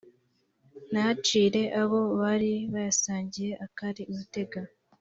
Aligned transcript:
ntacire 0.91 1.61
abo 1.81 1.99
bari 2.19 2.51
bayasangiye 2.73 3.51
akari 3.65 4.01
urutega 4.11 4.59